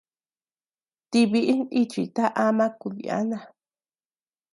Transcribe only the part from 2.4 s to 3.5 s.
ama kudiana.